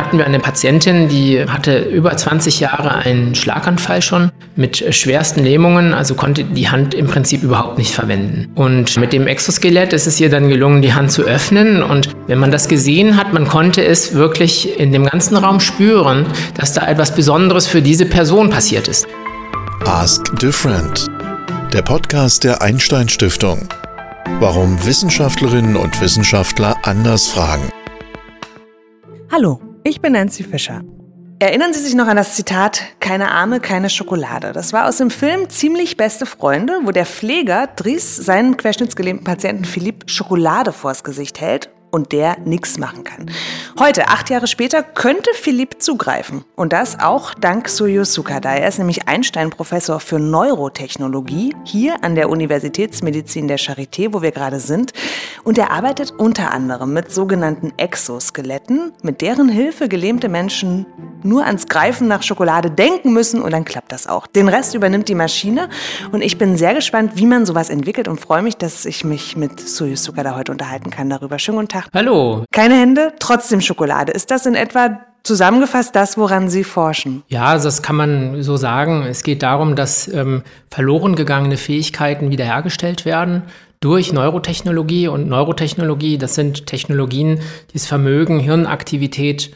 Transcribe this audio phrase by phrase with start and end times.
[0.00, 5.92] hatten wir eine Patientin, die hatte über 20 Jahre einen Schlaganfall schon mit schwersten Lähmungen,
[5.92, 8.50] also konnte die Hand im Prinzip überhaupt nicht verwenden.
[8.54, 11.82] Und mit dem Exoskelett ist es ihr dann gelungen, die Hand zu öffnen.
[11.82, 16.24] Und wenn man das gesehen hat, man konnte es wirklich in dem ganzen Raum spüren,
[16.56, 19.06] dass da etwas Besonderes für diese Person passiert ist.
[19.84, 21.08] Ask Different,
[21.74, 23.68] der Podcast der Einstein Stiftung.
[24.38, 27.70] Warum Wissenschaftlerinnen und Wissenschaftler anders fragen.
[29.30, 30.82] Hallo, ich bin Nancy Fischer.
[31.38, 34.52] Erinnern Sie sich noch an das Zitat Keine Arme, keine Schokolade?
[34.52, 39.64] Das war aus dem Film Ziemlich beste Freunde, wo der Pfleger Dries seinen querschnittsgelähmten Patienten
[39.64, 43.30] Philipp Schokolade vors Gesicht hält und der nichts machen kann.
[43.78, 46.44] Heute, acht Jahre später, könnte Philipp zugreifen.
[46.56, 48.52] Und das auch dank Soyuz Sukada.
[48.54, 54.60] Er ist nämlich Einstein-Professor für Neurotechnologie hier an der Universitätsmedizin der Charité, wo wir gerade
[54.60, 54.92] sind.
[55.44, 60.86] Und er arbeitet unter anderem mit sogenannten Exoskeletten, mit deren Hilfe gelähmte Menschen
[61.22, 64.26] nur ans Greifen nach Schokolade denken müssen und dann klappt das auch.
[64.26, 65.68] Den Rest übernimmt die Maschine
[66.12, 69.36] und ich bin sehr gespannt, wie man sowas entwickelt und freue mich, dass ich mich
[69.36, 71.38] mit Soyuz Sukada heute unterhalten kann darüber.
[71.38, 71.70] Schönen guten.
[71.70, 71.88] Tag.
[71.94, 72.44] Hallo.
[72.52, 74.12] Keine Hände, trotzdem Schokolade.
[74.12, 77.22] Ist das in etwa zusammengefasst das, woran Sie forschen?
[77.28, 79.02] Ja, das kann man so sagen.
[79.02, 83.42] Es geht darum, dass ähm, verloren gegangene Fähigkeiten wiederhergestellt werden
[83.80, 85.08] durch Neurotechnologie.
[85.08, 87.40] Und Neurotechnologie, das sind Technologien,
[87.72, 89.50] die es vermögen, Hirnaktivität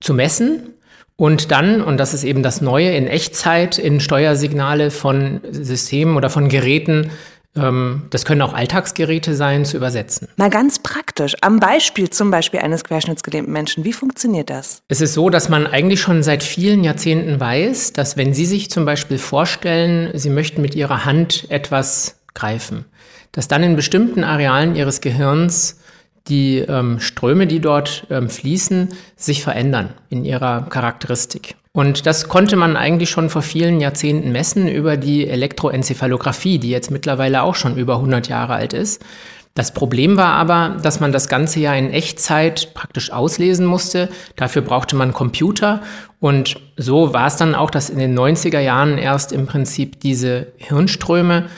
[0.00, 0.74] zu messen
[1.16, 6.28] und dann, und das ist eben das Neue, in Echtzeit in Steuersignale von Systemen oder
[6.28, 7.10] von Geräten
[7.56, 10.28] das können auch Alltagsgeräte sein, zu übersetzen.
[10.36, 14.82] Mal ganz praktisch, am Beispiel zum Beispiel eines querschnittsgelähmten Menschen, wie funktioniert das?
[14.88, 18.70] Es ist so, dass man eigentlich schon seit vielen Jahrzehnten weiß, dass wenn Sie sich
[18.70, 22.84] zum Beispiel vorstellen, Sie möchten mit Ihrer Hand etwas greifen,
[23.32, 25.80] dass dann in bestimmten Arealen Ihres Gehirns
[26.28, 31.56] die ähm, Ströme, die dort ähm, fließen, sich verändern in ihrer Charakteristik.
[31.76, 36.90] Und das konnte man eigentlich schon vor vielen Jahrzehnten messen über die Elektroenzephalographie, die jetzt
[36.90, 39.04] mittlerweile auch schon über 100 Jahre alt ist.
[39.52, 44.08] Das Problem war aber, dass man das Ganze ja in Echtzeit praktisch auslesen musste.
[44.36, 45.82] Dafür brauchte man Computer.
[46.18, 50.46] Und so war es dann auch, dass in den 90er Jahren erst im Prinzip diese
[50.56, 51.50] Hirnströme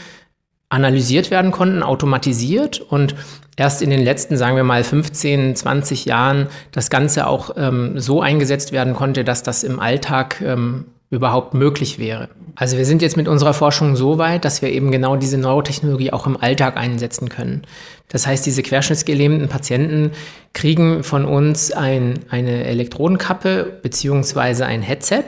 [0.70, 3.14] analysiert werden konnten, automatisiert und
[3.56, 8.20] erst in den letzten, sagen wir mal, 15, 20 Jahren das Ganze auch ähm, so
[8.20, 12.28] eingesetzt werden konnte, dass das im Alltag ähm, überhaupt möglich wäre.
[12.54, 16.12] Also wir sind jetzt mit unserer Forschung so weit, dass wir eben genau diese Neurotechnologie
[16.12, 17.62] auch im Alltag einsetzen können.
[18.08, 20.12] Das heißt, diese querschnittsgelähmten Patienten
[20.52, 25.24] kriegen von uns ein, eine Elektrodenkappe beziehungsweise ein Headset,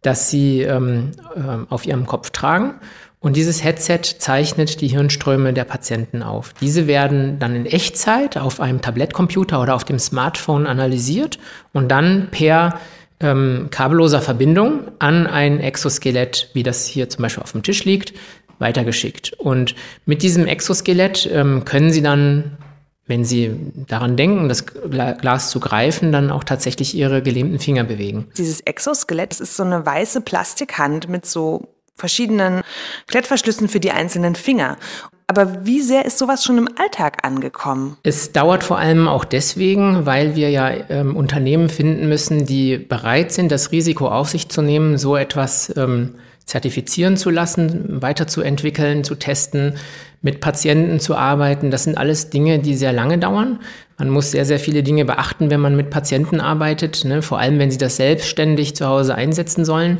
[0.00, 2.74] das sie ähm, äh, auf ihrem Kopf tragen
[3.24, 6.52] und dieses Headset zeichnet die Hirnströme der Patienten auf.
[6.60, 11.38] Diese werden dann in Echtzeit auf einem Tablettcomputer oder auf dem Smartphone analysiert
[11.72, 12.78] und dann per
[13.20, 18.12] ähm, kabelloser Verbindung an ein Exoskelett, wie das hier zum Beispiel auf dem Tisch liegt,
[18.58, 19.32] weitergeschickt.
[19.38, 19.74] Und
[20.04, 22.58] mit diesem Exoskelett ähm, können Sie dann,
[23.06, 23.52] wenn Sie
[23.88, 28.26] daran denken, das Glas zu greifen, dann auch tatsächlich Ihre gelähmten Finger bewegen.
[28.36, 32.62] Dieses Exoskelett, ist so eine weiße Plastikhand mit so verschiedenen
[33.06, 34.76] Klettverschlüssen für die einzelnen Finger.
[35.26, 37.96] Aber wie sehr ist sowas schon im Alltag angekommen?
[38.02, 43.32] Es dauert vor allem auch deswegen, weil wir ja ähm, Unternehmen finden müssen, die bereit
[43.32, 49.14] sind, das Risiko auf sich zu nehmen, so etwas ähm, zertifizieren zu lassen, weiterzuentwickeln, zu
[49.14, 49.76] testen,
[50.20, 51.70] mit Patienten zu arbeiten.
[51.70, 53.60] Das sind alles Dinge, die sehr lange dauern.
[53.98, 57.22] Man muss sehr, sehr viele Dinge beachten, wenn man mit Patienten arbeitet, ne?
[57.22, 59.98] vor allem wenn sie das selbstständig zu Hause einsetzen sollen.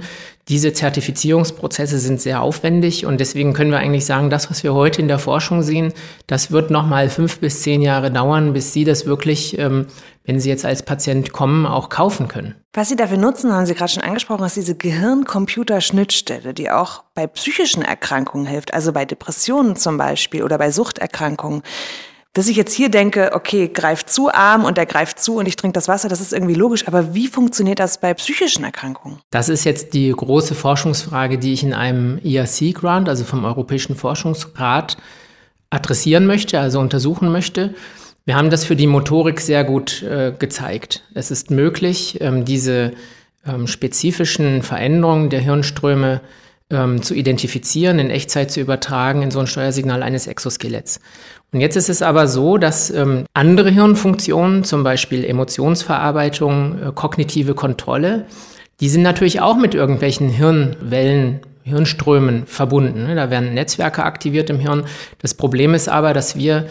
[0.49, 5.00] Diese Zertifizierungsprozesse sind sehr aufwendig und deswegen können wir eigentlich sagen, das, was wir heute
[5.00, 5.94] in der Forschung sehen,
[6.27, 9.87] das wird nochmal fünf bis zehn Jahre dauern, bis Sie das wirklich, ähm,
[10.25, 12.55] wenn Sie jetzt als Patient kommen, auch kaufen können.
[12.75, 17.26] Was Sie dafür nutzen, haben Sie gerade schon angesprochen, ist diese Gehirn-Computer-Schnittstelle, die auch bei
[17.26, 21.62] psychischen Erkrankungen hilft, also bei Depressionen zum Beispiel oder bei Suchterkrankungen
[22.34, 25.54] dass ich jetzt hier denke, okay, greift zu arm und er greift zu und ich
[25.56, 26.86] trinke das Wasser, das ist irgendwie logisch.
[26.88, 29.20] Aber wie funktioniert das bei psychischen Erkrankungen?
[29.31, 34.96] Das ist jetzt die große Forschungsfrage, die ich in einem ERC-Grant, also vom Europäischen Forschungsrat,
[35.70, 37.75] adressieren möchte, also untersuchen möchte.
[38.25, 41.04] Wir haben das für die Motorik sehr gut äh, gezeigt.
[41.14, 42.92] Es ist möglich, ähm, diese
[43.46, 46.20] ähm, spezifischen Veränderungen der Hirnströme
[46.70, 51.00] ähm, zu identifizieren, in Echtzeit zu übertragen in so ein Steuersignal eines Exoskeletts.
[51.52, 57.55] Und jetzt ist es aber so, dass ähm, andere Hirnfunktionen, zum Beispiel Emotionsverarbeitung, äh, kognitive
[57.55, 58.26] Kontrolle,
[58.81, 63.06] die sind natürlich auch mit irgendwelchen Hirnwellen, Hirnströmen verbunden.
[63.06, 63.14] Ne?
[63.14, 64.84] Da werden Netzwerke aktiviert im Hirn.
[65.20, 66.67] Das Problem ist aber, dass wir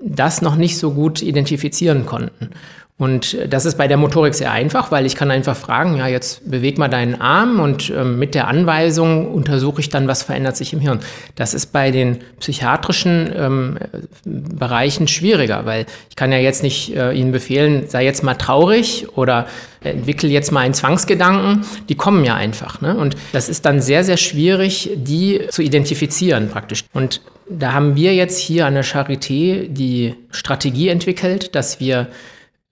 [0.00, 2.50] das noch nicht so gut identifizieren konnten.
[2.98, 6.50] Und das ist bei der Motorik sehr einfach, weil ich kann einfach fragen, ja, jetzt
[6.50, 10.72] beweg mal deinen Arm und ähm, mit der Anweisung untersuche ich dann, was verändert sich
[10.72, 11.00] im Hirn.
[11.34, 13.78] Das ist bei den psychiatrischen ähm,
[14.24, 19.06] Bereichen schwieriger, weil ich kann ja jetzt nicht äh, Ihnen befehlen, sei jetzt mal traurig
[19.14, 19.46] oder
[19.82, 21.66] entwickel jetzt mal einen Zwangsgedanken.
[21.90, 22.80] Die kommen ja einfach.
[22.80, 22.96] Ne?
[22.96, 26.84] Und das ist dann sehr, sehr schwierig, die zu identifizieren praktisch.
[26.94, 32.08] Und da haben wir jetzt hier an der Charité die Strategie entwickelt, dass wir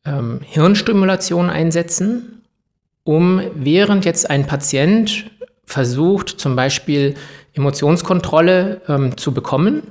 [0.04, 2.42] ähm, Hirnstimulation einsetzen,
[3.04, 5.30] um während jetzt ein Patient
[5.64, 7.14] versucht, zum Beispiel
[7.54, 9.82] Emotionskontrolle ähm, zu bekommen,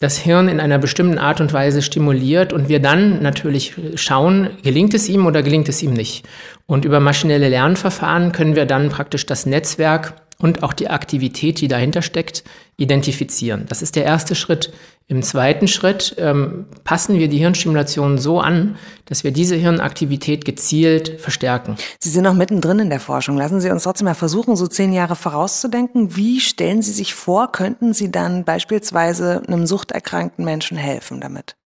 [0.00, 4.94] das Hirn in einer bestimmten Art und Weise stimuliert und wir dann natürlich schauen, gelingt
[4.94, 6.24] es ihm oder gelingt es ihm nicht.
[6.66, 11.68] Und über maschinelle Lernverfahren können wir dann praktisch das Netzwerk und auch die Aktivität, die
[11.68, 12.44] dahinter steckt,
[12.76, 13.66] identifizieren.
[13.68, 14.72] Das ist der erste Schritt.
[15.10, 18.76] Im zweiten Schritt ähm, passen wir die Hirnstimulation so an,
[19.06, 21.76] dass wir diese Hirnaktivität gezielt verstärken.
[21.98, 23.38] Sie sind noch mittendrin in der Forschung.
[23.38, 26.14] Lassen Sie uns trotzdem mal versuchen, so zehn Jahre vorauszudenken.
[26.14, 31.56] Wie stellen Sie sich vor, könnten Sie dann beispielsweise einem suchterkrankten Menschen helfen damit?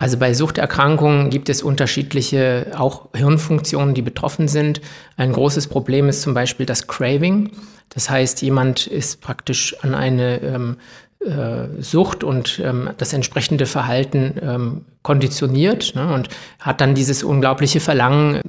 [0.00, 4.80] Also bei Suchterkrankungen gibt es unterschiedliche auch Hirnfunktionen, die betroffen sind.
[5.16, 7.50] Ein großes Problem ist zum Beispiel das Craving.
[7.90, 10.76] Das heißt, jemand ist praktisch an eine ähm,
[11.20, 16.28] äh, Sucht und ähm, das entsprechende Verhalten ähm, konditioniert ne, und
[16.60, 18.40] hat dann dieses unglaubliche Verlangen,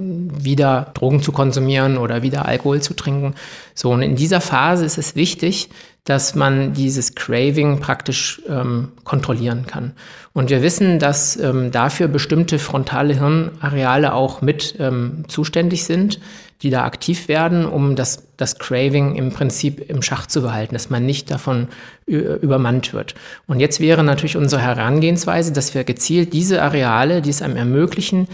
[0.43, 3.35] wieder Drogen zu konsumieren oder wieder Alkohol zu trinken.
[3.73, 5.69] So, und in dieser Phase ist es wichtig,
[6.05, 9.93] dass man dieses Craving praktisch ähm, kontrollieren kann.
[10.33, 16.19] Und wir wissen, dass ähm, dafür bestimmte frontale Hirnareale auch mit ähm, zuständig sind,
[16.61, 20.89] die da aktiv werden, um das, das Craving im Prinzip im Schach zu behalten, dass
[20.89, 21.67] man nicht davon
[22.05, 23.15] übermannt wird.
[23.47, 28.27] Und jetzt wäre natürlich unsere Herangehensweise, dass wir gezielt diese Areale, die es einem ermöglichen,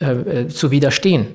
[0.00, 1.26] äh, äh zu widerstehen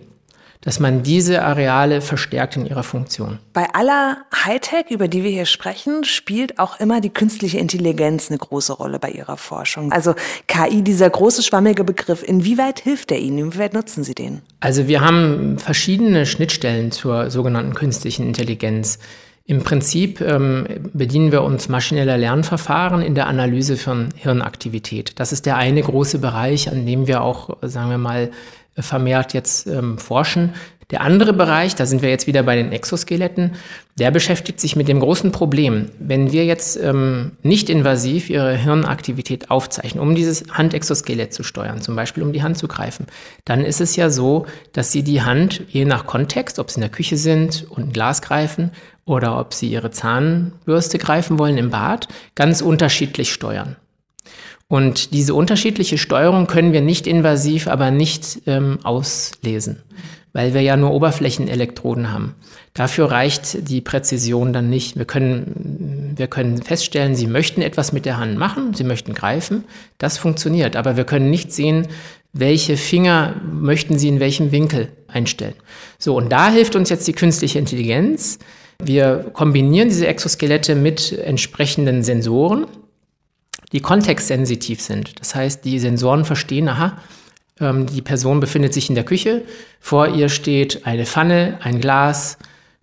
[0.61, 3.39] dass man diese Areale verstärkt in ihrer Funktion.
[3.53, 8.39] Bei aller Hightech, über die wir hier sprechen, spielt auch immer die künstliche Intelligenz eine
[8.39, 9.91] große Rolle bei Ihrer Forschung.
[9.91, 10.15] Also
[10.47, 13.38] KI, dieser große schwammige Begriff, inwieweit hilft er Ihnen?
[13.38, 14.41] Inwieweit nutzen Sie den?
[14.59, 19.00] Also wir haben verschiedene Schnittstellen zur sogenannten künstlichen Intelligenz.
[19.45, 25.13] Im Prinzip ähm, bedienen wir uns maschineller Lernverfahren in der Analyse von Hirnaktivität.
[25.19, 28.29] Das ist der eine große Bereich, an dem wir auch, sagen wir mal,
[28.81, 30.53] vermehrt jetzt ähm, forschen.
[30.91, 33.51] Der andere Bereich, da sind wir jetzt wieder bei den Exoskeletten,
[33.99, 35.91] der beschäftigt sich mit dem großen Problem.
[35.99, 41.95] Wenn wir jetzt ähm, nicht invasiv ihre Hirnaktivität aufzeichnen, um dieses Handexoskelett zu steuern, zum
[41.95, 43.05] Beispiel um die Hand zu greifen,
[43.45, 46.81] dann ist es ja so, dass sie die Hand je nach Kontext, ob sie in
[46.81, 48.71] der Küche sind und ein Glas greifen
[49.05, 53.75] oder ob sie ihre Zahnbürste greifen wollen im Bad, ganz unterschiedlich steuern.
[54.69, 59.81] Und diese unterschiedliche Steuerung können wir nicht invasiv, aber nicht ähm, auslesen,
[60.31, 62.36] weil wir ja nur Oberflächenelektroden haben.
[62.75, 64.95] Dafür reicht die Präzision dann nicht.
[64.95, 69.63] Wir können, wir können feststellen, Sie möchten etwas mit der Hand machen, Sie möchten greifen.
[69.98, 71.88] Das funktioniert, aber wir können nicht sehen,
[72.31, 75.56] welche Finger möchten Sie in welchem Winkel einstellen.
[75.98, 78.38] So, und da hilft uns jetzt die künstliche Intelligenz.
[78.83, 82.68] Wir kombinieren diese Exoskelette mit entsprechenden Sensoren
[83.71, 85.19] die kontextsensitiv sind.
[85.19, 86.97] Das heißt, die Sensoren verstehen, aha,
[87.59, 89.44] ähm, die Person befindet sich in der Küche,
[89.80, 92.38] vor ihr steht eine Pfanne, ein Glas,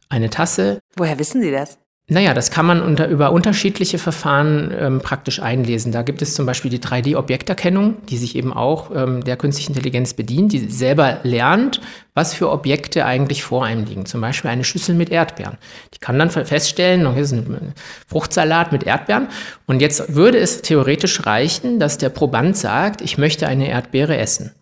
[0.08, 0.80] eine Tasse.
[0.96, 1.78] Woher wissen Sie das?
[2.08, 5.90] Naja, das kann man unter, über unterschiedliche Verfahren ähm, praktisch einlesen.
[5.90, 10.14] Da gibt es zum Beispiel die 3D-Objekterkennung, die sich eben auch ähm, der künstlichen Intelligenz
[10.14, 11.80] bedient, die selber lernt,
[12.14, 14.06] was für Objekte eigentlich vor einem liegen.
[14.06, 15.58] Zum Beispiel eine Schüssel mit Erdbeeren.
[15.94, 17.74] Die kann dann feststellen, hier ist ein
[18.06, 19.26] Fruchtsalat mit Erdbeeren.
[19.66, 24.52] Und jetzt würde es theoretisch reichen, dass der Proband sagt, ich möchte eine Erdbeere essen.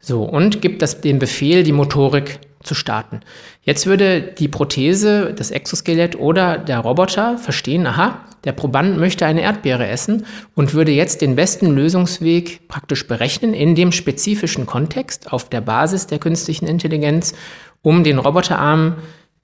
[0.00, 3.20] So, und gibt das den Befehl, die Motorik zu starten.
[3.62, 9.42] Jetzt würde die Prothese, das Exoskelett oder der Roboter verstehen, aha, der Proband möchte eine
[9.42, 15.48] Erdbeere essen und würde jetzt den besten Lösungsweg praktisch berechnen in dem spezifischen Kontext auf
[15.48, 17.34] der Basis der künstlichen Intelligenz,
[17.82, 18.96] um den Roboterarm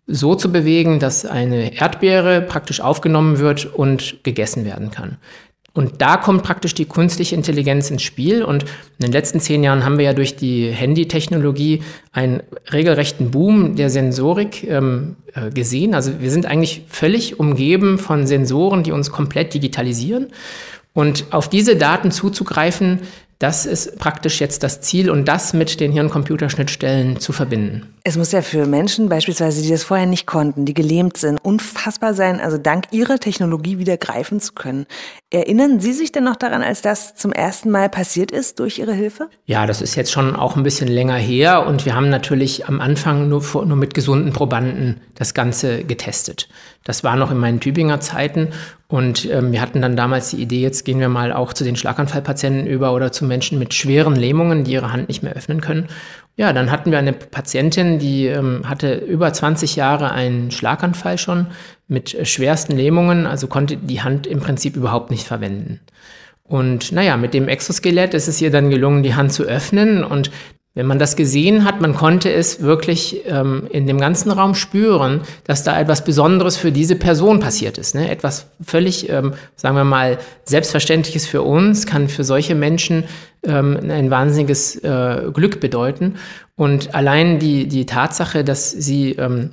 [0.07, 5.19] so zu bewegen, dass eine Erdbeere praktisch aufgenommen wird und gegessen werden kann.
[5.75, 8.45] Und da kommt praktisch die künstliche Intelligenz ins Spiel.
[8.45, 13.75] Und in den letzten zehn Jahren haben wir ja durch die Handytechnologie einen regelrechten Boom
[13.75, 15.95] der Sensorik ähm, äh, gesehen.
[15.95, 20.29] Also wir sind eigentlich völlig umgeben von Sensoren, die uns komplett digitalisieren.
[20.95, 23.01] Und auf diese Daten zuzugreifen,
[23.41, 27.93] Das ist praktisch jetzt das Ziel und das mit den Hirn-Computerschnittstellen zu verbinden.
[28.05, 32.15] Es muss ja für Menschen beispielsweise, die das vorher nicht konnten, die gelähmt sind, unfassbar
[32.15, 34.87] sein, also dank ihrer Technologie wieder greifen zu können.
[35.31, 38.95] Erinnern Sie sich denn noch daran, als das zum ersten Mal passiert ist durch Ihre
[38.95, 39.29] Hilfe?
[39.47, 42.81] Ja, das ist jetzt schon auch ein bisschen länger her und wir haben natürlich am
[42.81, 46.49] Anfang nur, nur mit gesunden Probanden das Ganze getestet.
[46.85, 48.51] Das war noch in meinen Tübinger Zeiten
[48.95, 51.75] und ähm, wir hatten dann damals die Idee, jetzt gehen wir mal auch zu den
[51.75, 55.89] Schlaganfallpatienten über oder zu Menschen mit schweren Lähmungen, die ihre Hand nicht mehr öffnen können.
[56.37, 61.49] Ja, dann hatten wir eine Patientin, die ähm, hatte über 20 Jahre einen Schlaganfall schon
[61.89, 65.81] mit schwersten Lähmungen, also konnte die Hand im Prinzip überhaupt nicht verwenden.
[66.45, 70.31] Und naja, mit dem Exoskelett ist es ihr dann gelungen, die Hand zu öffnen und
[70.77, 75.21] wenn man das gesehen hat, man konnte es wirklich ähm, in dem ganzen Raum spüren,
[75.45, 77.95] dass da etwas Besonderes für diese Person passiert ist.
[77.95, 78.11] Ne?
[78.11, 83.05] Etwas völlig, ähm, sagen wir mal, Selbstverständliches für uns, kann für solche Menschen
[83.45, 86.17] ähm, ein wahnsinniges äh, Glück bedeuten.
[86.57, 89.51] Und allein die, die Tatsache, dass sie ähm,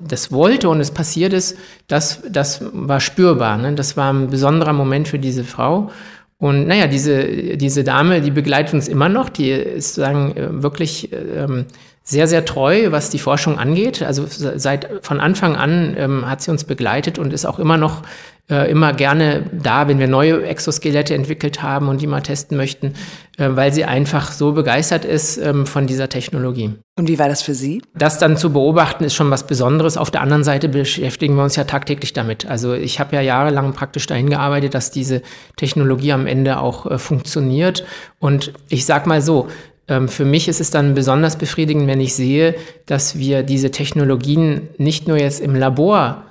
[0.00, 1.56] das wollte und es passiert ist,
[1.88, 3.58] das, das war spürbar.
[3.58, 3.74] Ne?
[3.74, 5.90] Das war ein besonderer Moment für diese Frau.
[6.38, 11.10] Und naja, diese, diese Dame, die begleitet uns immer noch, die ist sagen, äh, wirklich
[11.12, 11.66] ähm,
[12.02, 14.02] sehr, sehr treu, was die Forschung angeht.
[14.02, 18.02] Also seit von Anfang an ähm, hat sie uns begleitet und ist auch immer noch
[18.50, 22.94] äh, immer gerne da, wenn wir neue Exoskelette entwickelt haben und die mal testen möchten,
[23.38, 26.74] äh, weil sie einfach so begeistert ist ähm, von dieser Technologie.
[26.96, 27.82] Und wie war das für Sie?
[27.94, 29.96] Das dann zu beobachten ist schon was Besonderes.
[29.96, 32.46] Auf der anderen Seite beschäftigen wir uns ja tagtäglich damit.
[32.46, 35.22] Also ich habe ja jahrelang praktisch dahin gearbeitet, dass diese
[35.56, 37.84] Technologie am Ende auch äh, funktioniert.
[38.18, 39.48] Und ich sag mal so,
[39.88, 44.68] ähm, für mich ist es dann besonders befriedigend, wenn ich sehe, dass wir diese Technologien
[44.76, 46.24] nicht nur jetzt im Labor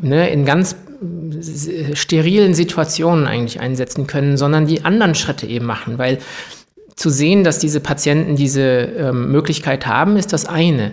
[0.00, 0.76] ne, in ganz
[1.94, 6.18] sterilen Situationen eigentlich einsetzen können, sondern die anderen Schritte eben machen, weil
[6.94, 10.92] zu sehen, dass diese Patienten diese ähm, Möglichkeit haben, ist das eine.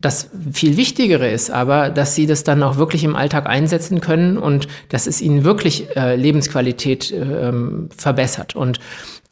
[0.00, 4.38] Das viel Wichtigere ist aber, dass sie das dann auch wirklich im Alltag einsetzen können
[4.38, 7.52] und dass es ihnen wirklich äh, Lebensqualität äh,
[7.96, 8.54] verbessert.
[8.54, 8.78] Und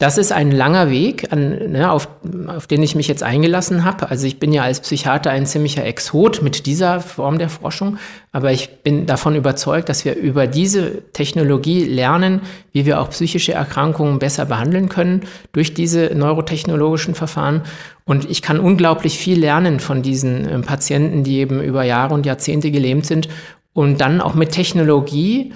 [0.03, 2.09] das ist ein langer Weg, an, ne, auf,
[2.49, 4.11] auf den ich mich jetzt eingelassen habe.
[4.11, 7.99] Also ich bin ja als Psychiater ein ziemlicher Exot mit dieser Form der Forschung,
[8.33, 12.41] aber ich bin davon überzeugt, dass wir über diese Technologie lernen,
[12.73, 15.21] wie wir auch psychische Erkrankungen besser behandeln können
[15.53, 17.63] durch diese neurotechnologischen Verfahren.
[18.05, 22.27] Und ich kann unglaublich viel lernen von diesen äh, Patienten, die eben über Jahre und
[22.27, 23.29] Jahrzehnte gelähmt sind
[23.73, 25.53] und dann auch mit Technologie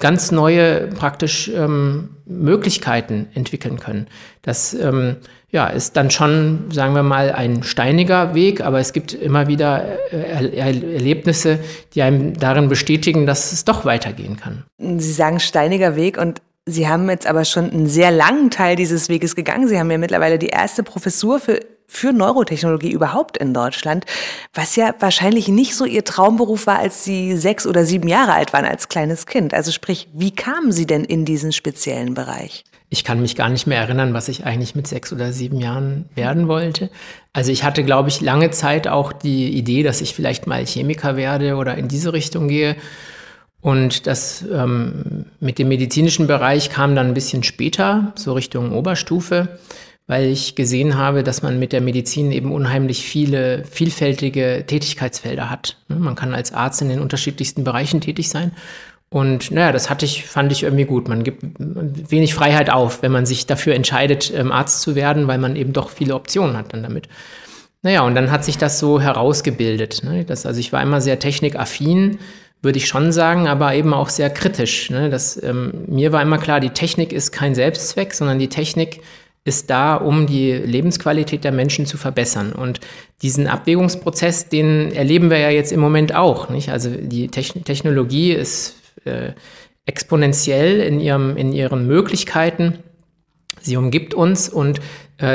[0.00, 4.08] ganz neue praktisch ähm, Möglichkeiten entwickeln können.
[4.42, 5.16] Das ähm,
[5.50, 9.84] ja, ist dann schon, sagen wir mal, ein steiniger Weg, aber es gibt immer wieder
[10.12, 11.58] äh, Erlebnisse,
[11.94, 14.64] die einem darin bestätigen, dass es doch weitergehen kann.
[14.78, 16.40] Sie sagen steiniger Weg und
[16.70, 19.68] Sie haben jetzt aber schon einen sehr langen Teil dieses Weges gegangen.
[19.68, 21.60] Sie haben ja mittlerweile die erste Professur für
[21.90, 24.06] für Neurotechnologie überhaupt in Deutschland,
[24.54, 28.52] was ja wahrscheinlich nicht so Ihr Traumberuf war, als Sie sechs oder sieben Jahre alt
[28.52, 29.52] waren als kleines Kind.
[29.52, 32.62] Also sprich, wie kamen Sie denn in diesen speziellen Bereich?
[32.90, 36.08] Ich kann mich gar nicht mehr erinnern, was ich eigentlich mit sechs oder sieben Jahren
[36.14, 36.90] werden wollte.
[37.32, 41.16] Also ich hatte, glaube ich, lange Zeit auch die Idee, dass ich vielleicht mal Chemiker
[41.16, 42.76] werde oder in diese Richtung gehe.
[43.60, 49.48] Und das ähm, mit dem medizinischen Bereich kam dann ein bisschen später, so Richtung Oberstufe
[50.10, 55.76] weil ich gesehen habe, dass man mit der Medizin eben unheimlich viele vielfältige Tätigkeitsfelder hat.
[55.86, 58.50] Ne, man kann als Arzt in den unterschiedlichsten Bereichen tätig sein.
[59.08, 61.06] Und naja, das hatte ich, fand ich irgendwie gut.
[61.06, 65.38] Man gibt wenig Freiheit auf, wenn man sich dafür entscheidet, ähm, Arzt zu werden, weil
[65.38, 67.08] man eben doch viele Optionen hat dann damit.
[67.82, 70.02] Naja, und dann hat sich das so herausgebildet.
[70.02, 70.24] Ne?
[70.24, 72.18] Das, also ich war immer sehr technikaffin,
[72.62, 74.90] würde ich schon sagen, aber eben auch sehr kritisch.
[74.90, 75.08] Ne?
[75.10, 79.00] Das, ähm, mir war immer klar, die Technik ist kein Selbstzweck, sondern die Technik
[79.44, 82.52] ist da, um die Lebensqualität der Menschen zu verbessern.
[82.52, 82.80] Und
[83.22, 86.50] diesen Abwägungsprozess, den erleben wir ja jetzt im Moment auch.
[86.50, 86.68] Nicht?
[86.68, 89.32] Also die Technologie ist äh,
[89.86, 92.80] exponentiell in, ihrem, in ihren Möglichkeiten.
[93.62, 94.80] Sie umgibt uns und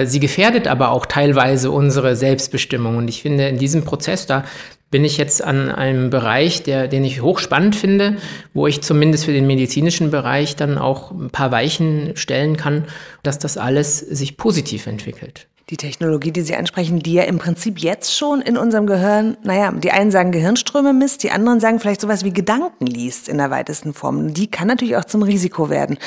[0.05, 2.97] sie gefährdet aber auch teilweise unsere Selbstbestimmung.
[2.97, 4.43] Und ich finde, in diesem Prozess, da
[4.91, 8.17] bin ich jetzt an einem Bereich, der, den ich hochspannend finde,
[8.53, 12.85] wo ich zumindest für den medizinischen Bereich dann auch ein paar Weichen stellen kann,
[13.23, 15.47] dass das alles sich positiv entwickelt.
[15.71, 19.71] Die Technologie, die Sie ansprechen, die ja im Prinzip jetzt schon in unserem Gehirn, naja,
[19.71, 23.49] die einen sagen Gehirnströme misst, die anderen sagen vielleicht sowas wie Gedanken liest in der
[23.49, 24.35] weitesten Form.
[24.35, 25.97] Die kann natürlich auch zum Risiko werden.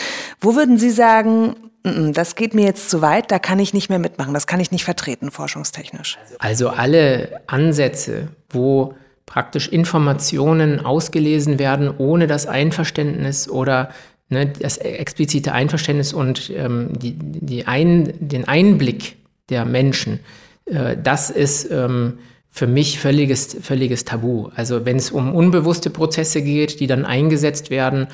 [0.40, 3.98] Wo würden Sie sagen, das geht mir jetzt zu weit, da kann ich nicht mehr
[3.98, 6.18] mitmachen, das kann ich nicht vertreten, forschungstechnisch.
[6.38, 8.94] Also alle Ansätze, wo
[9.26, 13.90] praktisch Informationen ausgelesen werden ohne das Einverständnis oder
[14.28, 19.16] ne, das explizite Einverständnis und ähm, die, die ein, den Einblick
[19.50, 20.20] der Menschen,
[20.64, 22.18] äh, das ist ähm,
[22.50, 24.48] für mich völliges, völliges Tabu.
[24.54, 28.08] Also wenn es um unbewusste Prozesse geht, die dann eingesetzt werden,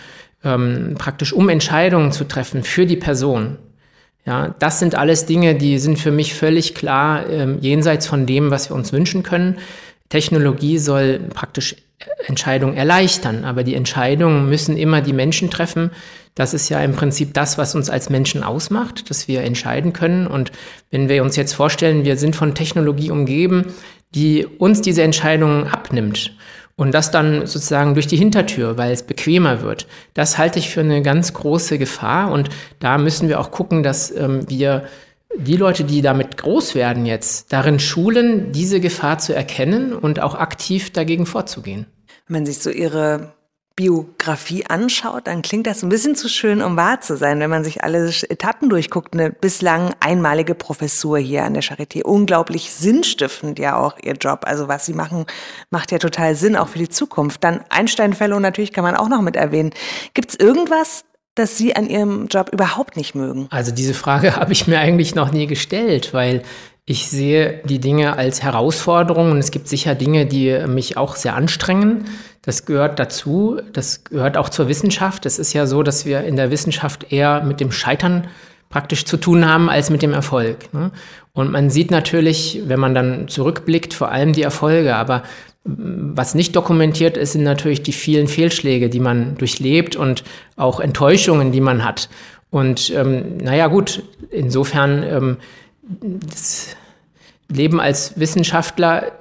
[0.45, 3.59] ähm, praktisch um Entscheidungen zu treffen für die Person.
[4.27, 8.51] Ja, das sind alles Dinge, die sind für mich völlig klar ähm, jenseits von dem,
[8.51, 9.59] was wir uns wünschen können.
[10.09, 11.77] Technologie soll praktisch
[12.27, 15.91] Entscheidungen erleichtern, aber die Entscheidungen müssen immer die Menschen treffen.
[16.35, 20.27] Das ist ja im Prinzip das, was uns als Menschen ausmacht, dass wir entscheiden können.
[20.27, 20.53] Und
[20.91, 23.67] wenn wir uns jetzt vorstellen, wir sind von Technologie umgeben,
[24.15, 26.33] die uns diese Entscheidungen abnimmt
[26.77, 30.81] und das dann sozusagen durch die Hintertür, weil es bequemer wird, das halte ich für
[30.81, 32.33] eine ganz große Gefahr.
[32.33, 32.49] Und
[32.81, 34.85] da müssen wir auch gucken, dass ähm, wir
[35.37, 40.35] die Leute, die damit groß werden jetzt, darin schulen, diese Gefahr zu erkennen und auch
[40.35, 41.87] aktiv dagegen vorzugehen.
[42.29, 43.35] Wenn sich so ihre
[43.77, 47.65] Biografie anschaut, dann klingt das ein bisschen zu schön, um wahr zu sein, wenn man
[47.65, 49.15] sich alle Etappen durchguckt.
[49.15, 52.03] Eine bislang einmalige Professur hier an der Charité.
[52.03, 54.43] Unglaublich sinnstiftend ja auch ihr Job.
[54.45, 55.27] Also was sie machen,
[55.71, 57.43] macht ja total Sinn, auch für die Zukunft.
[57.43, 59.71] Dann Einstein-Fellow natürlich kann man auch noch mit erwähnen.
[60.15, 61.05] Gibt es irgendwas,
[61.35, 63.49] das Sie an Ihrem Job überhaupt nicht mögen?
[63.51, 66.45] Also diese Frage habe ich mir eigentlich noch nie gestellt, weil
[66.87, 71.35] ich sehe die Dinge als Herausforderung und es gibt sicher Dinge, die mich auch sehr
[71.35, 72.05] anstrengen.
[72.45, 75.25] Das gehört dazu, das gehört auch zur Wissenschaft.
[75.27, 78.29] Es ist ja so, dass wir in der Wissenschaft eher mit dem Scheitern
[78.69, 80.73] praktisch zu tun haben als mit dem Erfolg.
[80.75, 80.91] Ne?
[81.33, 85.23] Und man sieht natürlich, wenn man dann zurückblickt, vor allem die Erfolge, aber
[85.65, 90.23] was nicht dokumentiert ist, sind natürlich die vielen Fehlschläge, die man durchlebt und
[90.57, 92.11] auch Enttäuschungen, die man hat.
[92.51, 95.37] Und ähm, naja gut, insofern ähm,
[95.83, 96.77] das
[97.49, 99.13] Leben als Wissenschaftler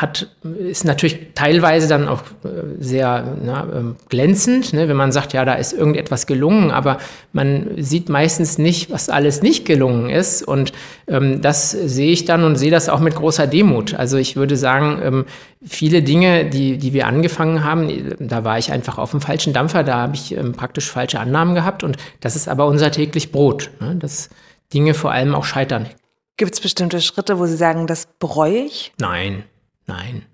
[0.00, 2.48] hat, ist natürlich teilweise dann auch äh,
[2.80, 6.98] sehr na, ähm, glänzend, ne, wenn man sagt, ja, da ist irgendetwas gelungen, aber
[7.32, 10.42] man sieht meistens nicht, was alles nicht gelungen ist.
[10.42, 10.72] Und
[11.06, 13.94] ähm, das sehe ich dann und sehe das auch mit großer Demut.
[13.94, 15.26] Also ich würde sagen, ähm,
[15.64, 19.84] viele Dinge, die, die wir angefangen haben, da war ich einfach auf dem falschen Dampfer,
[19.84, 23.70] da habe ich ähm, praktisch falsche Annahmen gehabt und das ist aber unser täglich Brot,
[23.80, 24.28] ne, dass
[24.72, 25.86] Dinge vor allem auch scheitern.
[26.36, 28.92] Gibt es bestimmte Schritte, wo Sie sagen, das bereue ich?
[28.98, 29.44] Nein,
[29.86, 30.24] nein.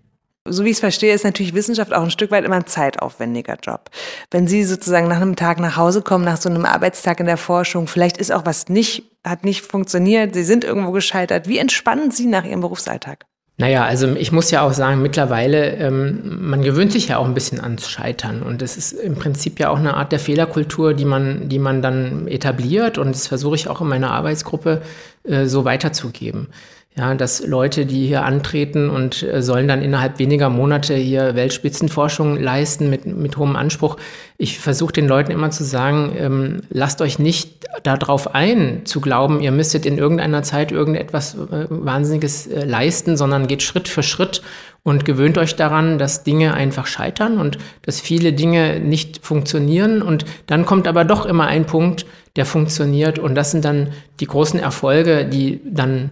[0.49, 3.59] So wie ich es verstehe, ist natürlich Wissenschaft auch ein Stück weit immer ein zeitaufwendiger
[3.63, 3.91] Job.
[4.31, 7.37] Wenn Sie sozusagen nach einem Tag nach Hause kommen, nach so einem Arbeitstag in der
[7.37, 11.47] Forschung, vielleicht ist auch was nicht, hat nicht funktioniert, Sie sind irgendwo gescheitert.
[11.47, 13.27] Wie entspannen Sie nach Ihrem Berufsalltag?
[13.59, 17.35] Naja, also ich muss ja auch sagen, mittlerweile, ähm, man gewöhnt sich ja auch ein
[17.35, 18.43] bisschen ans Scheitern.
[18.43, 21.83] Und es ist im Prinzip ja auch eine Art der Fehlerkultur, die man, die man
[21.83, 22.97] dann etabliert.
[22.97, 24.81] Und das versuche ich auch in meiner Arbeitsgruppe
[25.25, 26.49] äh, so weiterzugeben.
[26.97, 32.37] Ja, dass Leute, die hier antreten und äh, sollen dann innerhalb weniger Monate hier Weltspitzenforschung
[32.37, 33.97] leisten mit, mit hohem Anspruch.
[34.39, 39.41] Ich versuche den Leuten immer zu sagen, ähm, lasst euch nicht darauf ein, zu glauben,
[39.41, 44.43] ihr müsstet in irgendeiner Zeit irgendetwas äh, Wahnsinniges äh, leisten, sondern geht Schritt für Schritt
[44.83, 50.03] und gewöhnt euch daran, dass Dinge einfach scheitern und dass viele Dinge nicht funktionieren.
[50.03, 53.21] Und dann kommt aber doch immer ein Punkt, der funktioniert.
[53.21, 56.11] Und das sind dann die großen Erfolge, die dann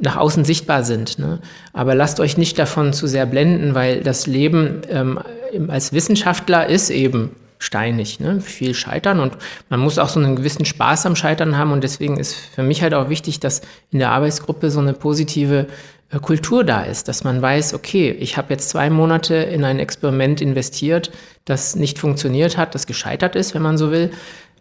[0.00, 1.18] nach außen sichtbar sind.
[1.18, 1.38] Ne?
[1.72, 5.20] Aber lasst euch nicht davon zu sehr blenden, weil das Leben ähm,
[5.68, 8.40] als Wissenschaftler ist eben steinig, ne?
[8.40, 9.36] viel Scheitern und
[9.68, 12.82] man muss auch so einen gewissen Spaß am Scheitern haben und deswegen ist für mich
[12.82, 13.60] halt auch wichtig, dass
[13.90, 15.66] in der Arbeitsgruppe so eine positive
[16.10, 19.78] äh, Kultur da ist, dass man weiß, okay, ich habe jetzt zwei Monate in ein
[19.78, 21.10] Experiment investiert,
[21.44, 24.10] das nicht funktioniert hat, das gescheitert ist, wenn man so will.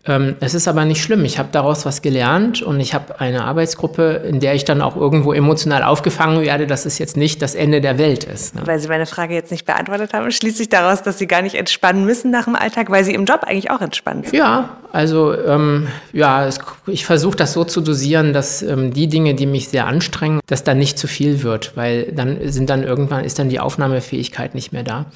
[0.06, 1.26] Ähm, es ist aber nicht schlimm.
[1.26, 4.96] Ich habe daraus was gelernt und ich habe eine Arbeitsgruppe, in der ich dann auch
[4.96, 8.56] irgendwo emotional aufgefangen werde, dass es jetzt nicht das Ende der Welt ist.
[8.56, 8.62] Ne?
[8.66, 11.56] Weil Sie meine Frage jetzt nicht beantwortet haben, schließe ich daraus, dass Sie gar nicht
[11.56, 14.36] entspannen müssen nach dem Alltag, weil Sie im Job eigentlich auch entspannen sind.
[14.36, 19.36] Ja, also ähm, ja, es, ich versuche das so zu dosieren, dass ähm, die Dinge,
[19.36, 23.26] die mich sehr anstrengen, dass dann nicht zu viel wird, weil dann sind dann irgendwann
[23.26, 25.08] ist dann die Aufnahmefähigkeit nicht mehr da.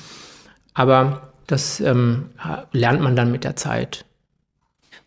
[0.74, 2.30] Aber das ähm,
[2.72, 4.06] lernt man dann mit der Zeit.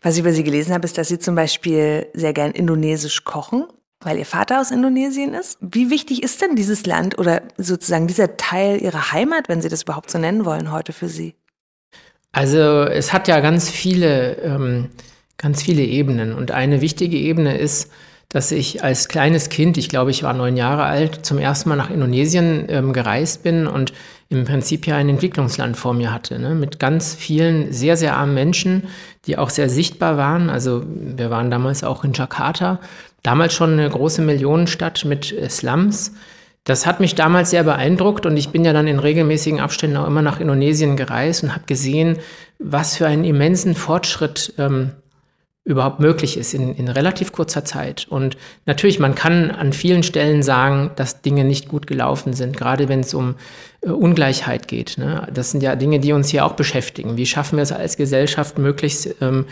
[0.01, 3.65] Was ich über Sie gelesen habe, ist, dass Sie zum Beispiel sehr gern indonesisch kochen,
[4.01, 5.57] weil Ihr Vater aus Indonesien ist.
[5.61, 9.83] Wie wichtig ist denn dieses Land oder sozusagen dieser Teil Ihrer Heimat, wenn Sie das
[9.83, 11.35] überhaupt so nennen wollen, heute für Sie?
[12.31, 14.89] Also es hat ja ganz viele, ähm,
[15.37, 16.33] ganz viele Ebenen.
[16.33, 17.91] Und eine wichtige Ebene ist,
[18.29, 21.77] dass ich als kleines Kind, ich glaube, ich war neun Jahre alt, zum ersten Mal
[21.77, 23.93] nach Indonesien ähm, gereist bin und
[24.29, 26.53] im Prinzip ja ein Entwicklungsland vor mir hatte, ne?
[26.53, 28.83] mit ganz vielen sehr, sehr armen Menschen,
[29.25, 30.49] die auch sehr sichtbar waren.
[30.49, 32.79] Also wir waren damals auch in Jakarta,
[33.23, 36.13] damals schon eine große Millionenstadt mit äh, Slums,
[36.65, 40.07] Das hat mich damals sehr beeindruckt und ich bin ja dann in regelmäßigen Abständen auch
[40.07, 42.17] immer nach Indonesien gereist und habe gesehen,
[42.59, 44.91] was für einen immensen Fortschritt ähm,
[45.67, 48.07] überhaupt möglich ist in, in relativ kurzer Zeit.
[48.09, 52.87] Und natürlich, man kann an vielen Stellen sagen, dass Dinge nicht gut gelaufen sind, gerade
[52.87, 53.35] wenn es um
[53.81, 54.97] äh, Ungleichheit geht.
[54.97, 55.27] Ne?
[55.33, 57.17] Das sind ja Dinge, die uns hier auch beschäftigen.
[57.17, 59.45] Wie schaffen wir es als Gesellschaft möglichst ähm,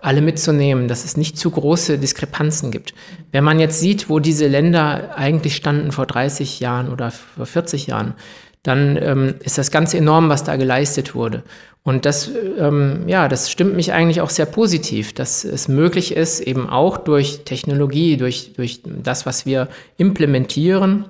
[0.00, 2.94] alle mitzunehmen, dass es nicht zu große Diskrepanzen gibt.
[3.30, 7.88] Wenn man jetzt sieht, wo diese Länder eigentlich standen vor 30 Jahren oder vor 40
[7.88, 8.14] Jahren,
[8.62, 11.42] dann ähm, ist das ganz enorm, was da geleistet wurde.
[11.84, 16.40] Und das, ähm, ja, das stimmt mich eigentlich auch sehr positiv, dass es möglich ist,
[16.40, 21.06] eben auch durch Technologie, durch, durch das, was wir implementieren,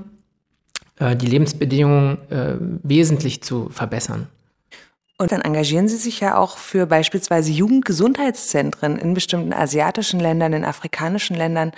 [0.99, 4.29] äh, die Lebensbedingungen äh, wesentlich zu verbessern.
[5.19, 10.65] Und dann engagieren Sie sich ja auch für beispielsweise Jugendgesundheitszentren in bestimmten asiatischen Ländern, in
[10.65, 11.73] afrikanischen Ländern.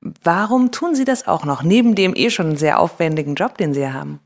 [0.00, 3.86] Warum tun Sie das auch noch, neben dem eh schon sehr aufwendigen Job, den Sie
[3.86, 4.20] haben?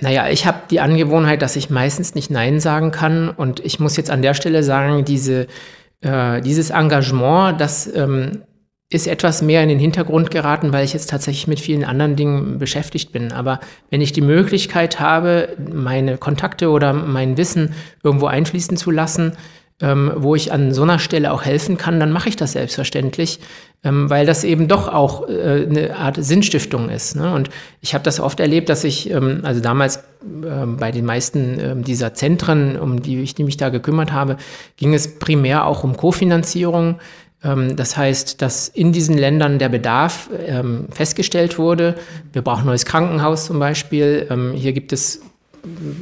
[0.00, 3.30] Naja, ich habe die Angewohnheit, dass ich meistens nicht Nein sagen kann.
[3.30, 5.48] Und ich muss jetzt an der Stelle sagen, diese,
[6.00, 8.42] äh, dieses Engagement, das ähm,
[8.90, 12.58] ist etwas mehr in den Hintergrund geraten, weil ich jetzt tatsächlich mit vielen anderen Dingen
[12.58, 13.32] beschäftigt bin.
[13.32, 19.36] Aber wenn ich die Möglichkeit habe, meine Kontakte oder mein Wissen irgendwo einfließen zu lassen,
[19.80, 23.38] ähm, wo ich an so einer Stelle auch helfen kann, dann mache ich das selbstverständlich,
[23.84, 27.14] ähm, weil das eben doch auch äh, eine Art Sinnstiftung ist.
[27.14, 27.32] Ne?
[27.32, 27.48] Und
[27.80, 31.84] ich habe das oft erlebt, dass ich, ähm, also damals ähm, bei den meisten ähm,
[31.84, 34.36] dieser Zentren, um die ich mich da gekümmert habe,
[34.76, 36.98] ging es primär auch um Kofinanzierung.
[37.44, 41.94] Ähm, das heißt, dass in diesen Ländern der Bedarf ähm, festgestellt wurde.
[42.32, 44.26] Wir brauchen ein neues Krankenhaus zum Beispiel.
[44.28, 45.22] Ähm, hier gibt es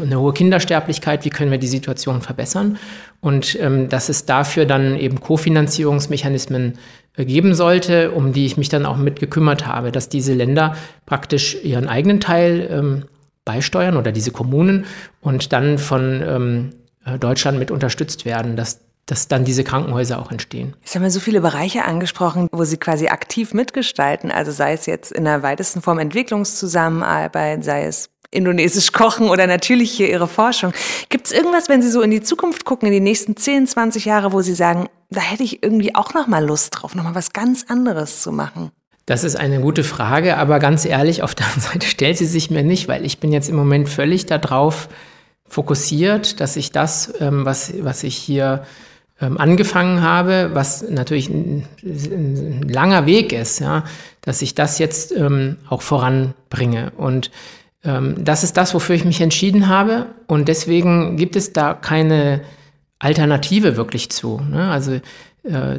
[0.03, 1.25] eine hohe Kindersterblichkeit.
[1.25, 2.79] Wie können wir die Situation verbessern?
[3.21, 6.79] Und dass es dafür dann eben Kofinanzierungsmechanismen
[7.17, 10.77] äh, geben sollte, um die ich mich dann auch mit gekümmert habe, dass diese Länder
[11.07, 13.07] praktisch ihren eigenen Teil
[13.45, 14.85] beisteuern oder diese Kommunen
[15.21, 16.73] und dann von
[17.07, 20.75] äh, Deutschland mit unterstützt werden, dass dass dann diese Krankenhäuser auch entstehen.
[20.85, 24.87] Ich haben ja so viele Bereiche angesprochen, wo Sie quasi aktiv mitgestalten, also sei es
[24.87, 30.73] jetzt in der weitesten Form Entwicklungszusammenarbeit, sei es indonesisch kochen oder natürlich hier Ihre Forschung.
[31.09, 34.05] Gibt es irgendwas, wenn Sie so in die Zukunft gucken, in die nächsten 10, 20
[34.05, 37.15] Jahre, wo Sie sagen, da hätte ich irgendwie auch noch mal Lust drauf, noch mal
[37.15, 38.71] was ganz anderes zu machen?
[39.07, 42.51] Das ist eine gute Frage, aber ganz ehrlich, auf der anderen Seite stellt sie sich
[42.51, 44.89] mir nicht, weil ich bin jetzt im Moment völlig darauf
[45.49, 48.65] fokussiert, dass ich das, ähm, was, was ich hier
[49.21, 53.85] ähm, angefangen habe, was natürlich ein, ein, langer Weg ist, ja,
[54.23, 56.93] dass ich das jetzt ähm, auch voranbringe.
[56.97, 57.31] Und
[58.19, 60.07] das ist das, wofür ich mich entschieden habe.
[60.27, 62.41] Und deswegen gibt es da keine
[62.99, 64.41] Alternative wirklich zu.
[64.41, 64.69] Ne?
[64.69, 64.93] Also
[65.45, 65.79] äh,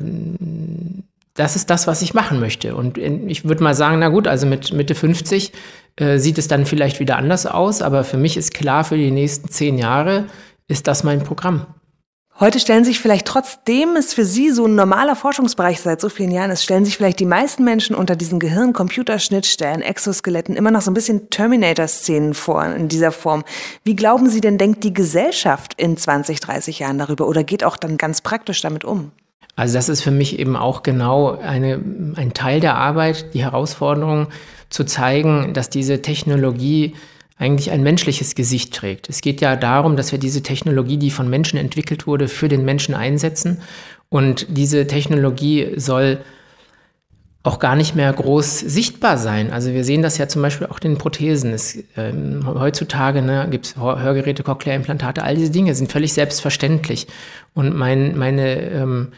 [1.33, 2.75] das ist das, was ich machen möchte.
[2.75, 5.51] Und ich würde mal sagen, na gut, also mit Mitte 50
[5.97, 9.11] äh, sieht es dann vielleicht wieder anders aus, aber für mich ist klar, für die
[9.11, 10.25] nächsten zehn Jahre
[10.67, 11.65] ist das mein Programm.
[12.39, 16.29] Heute stellen sich vielleicht trotzdem es für Sie so ein normaler Forschungsbereich seit so vielen
[16.29, 20.91] Jahren ist, stellen sich vielleicht die meisten Menschen unter diesen Gehirn-Computerschnittstellen, Exoskeletten immer noch so
[20.91, 23.43] ein bisschen Terminator-Szenen vor in dieser Form.
[23.83, 27.75] Wie glauben Sie denn, denkt die Gesellschaft in 20, 30 Jahren darüber oder geht auch
[27.75, 29.09] dann ganz praktisch damit um?
[29.55, 31.81] Also das ist für mich eben auch genau eine,
[32.17, 34.27] ein Teil der Arbeit, die Herausforderung
[34.69, 36.93] zu zeigen, dass diese Technologie
[37.37, 39.09] eigentlich ein menschliches Gesicht trägt.
[39.09, 42.65] Es geht ja darum, dass wir diese Technologie, die von Menschen entwickelt wurde, für den
[42.65, 43.61] Menschen einsetzen.
[44.09, 46.19] Und diese Technologie soll
[47.43, 49.51] auch gar nicht mehr groß sichtbar sein.
[49.51, 51.53] Also wir sehen das ja zum Beispiel auch in den Prothesen.
[51.53, 57.07] Es, ähm, heutzutage ne, gibt es Hörgeräte, Cochlea-Implantate, all diese Dinge sind völlig selbstverständlich.
[57.53, 59.13] Und mein, meine ähm,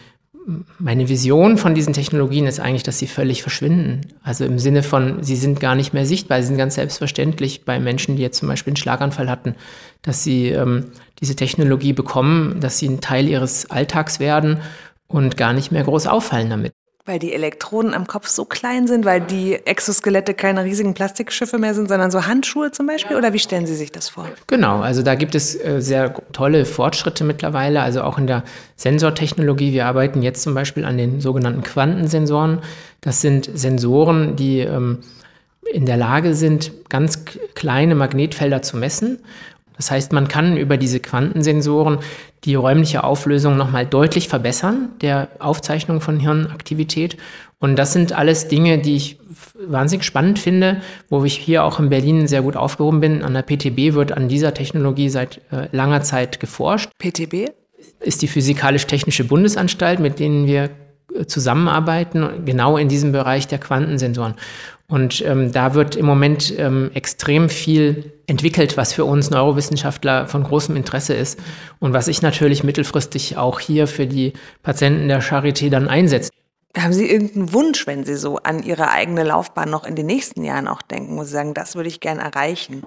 [0.79, 4.01] meine Vision von diesen Technologien ist eigentlich, dass sie völlig verschwinden.
[4.23, 7.79] Also im Sinne von, sie sind gar nicht mehr sichtbar, sie sind ganz selbstverständlich bei
[7.79, 9.55] Menschen, die jetzt zum Beispiel einen Schlaganfall hatten,
[10.01, 10.85] dass sie ähm,
[11.19, 14.59] diese Technologie bekommen, dass sie ein Teil ihres Alltags werden
[15.07, 16.73] und gar nicht mehr groß auffallen damit.
[17.05, 21.73] Weil die Elektroden am Kopf so klein sind, weil die Exoskelette keine riesigen Plastikschiffe mehr
[21.73, 23.17] sind, sondern so Handschuhe zum Beispiel?
[23.17, 24.27] Oder wie stellen Sie sich das vor?
[24.47, 28.43] Genau, also da gibt es äh, sehr tolle Fortschritte mittlerweile, also auch in der
[28.75, 29.73] Sensortechnologie.
[29.73, 32.59] Wir arbeiten jetzt zum Beispiel an den sogenannten Quantensensoren.
[33.01, 34.99] Das sind Sensoren, die ähm,
[35.71, 39.19] in der Lage sind, ganz kleine Magnetfelder zu messen
[39.79, 41.99] das heißt, man kann über diese Quantensensoren
[42.45, 47.17] die räumliche Auflösung nochmal deutlich verbessern, der Aufzeichnung von Hirnaktivität.
[47.59, 49.19] Und das sind alles Dinge, die ich
[49.67, 53.23] wahnsinnig spannend finde, wo ich hier auch in Berlin sehr gut aufgehoben bin.
[53.23, 56.89] An der PTB wird an dieser Technologie seit äh, langer Zeit geforscht.
[56.99, 57.51] PTB?
[57.99, 60.69] Ist die Physikalisch-Technische Bundesanstalt, mit denen wir
[61.13, 64.35] äh, zusammenarbeiten, genau in diesem Bereich der Quantensensoren.
[64.89, 70.43] Und ähm, da wird im Moment ähm, extrem viel entwickelt, was für uns Neurowissenschaftler von
[70.43, 71.39] großem Interesse ist
[71.79, 76.31] und was ich natürlich mittelfristig auch hier für die Patienten der Charité dann einsetze.
[76.75, 80.43] Haben Sie irgendeinen Wunsch, wenn Sie so an Ihre eigene Laufbahn noch in den nächsten
[80.43, 82.83] Jahren auch denken, wo Sie sagen, das würde ich gern erreichen?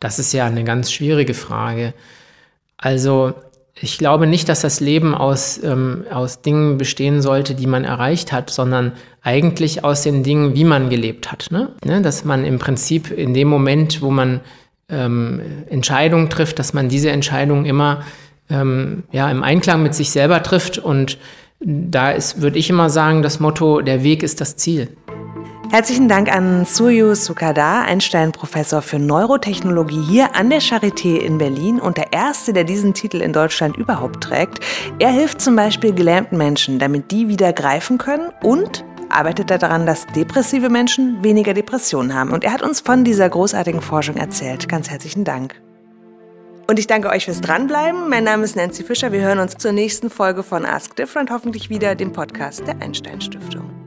[0.00, 1.92] Das ist ja eine ganz schwierige Frage.
[2.78, 3.34] Also
[3.80, 8.32] ich glaube nicht, dass das Leben aus, ähm, aus Dingen bestehen sollte, die man erreicht
[8.32, 11.48] hat, sondern eigentlich aus den Dingen, wie man gelebt hat.
[11.50, 11.70] Ne?
[11.84, 12.00] Ne?
[12.00, 14.40] Dass man im Prinzip in dem Moment, wo man
[14.88, 18.04] ähm, Entscheidungen trifft, dass man diese Entscheidungen immer
[18.48, 20.78] ähm, ja, im Einklang mit sich selber trifft.
[20.78, 21.18] Und
[21.60, 24.88] da würde ich immer sagen, das Motto, der Weg ist das Ziel.
[25.74, 31.96] Herzlichen Dank an Suyu Sukada, Einstein-Professor für Neurotechnologie hier an der Charité in Berlin und
[31.96, 34.60] der erste, der diesen Titel in Deutschland überhaupt trägt.
[35.00, 40.06] Er hilft zum Beispiel gelähmten Menschen, damit die wieder greifen können und arbeitet daran, dass
[40.14, 42.30] depressive Menschen weniger Depressionen haben.
[42.30, 44.68] Und er hat uns von dieser großartigen Forschung erzählt.
[44.68, 45.60] Ganz herzlichen Dank.
[46.68, 48.08] Und ich danke euch fürs Dranbleiben.
[48.08, 49.10] Mein Name ist Nancy Fischer.
[49.10, 53.20] Wir hören uns zur nächsten Folge von Ask Different, hoffentlich wieder dem Podcast der Einstein
[53.20, 53.83] Stiftung.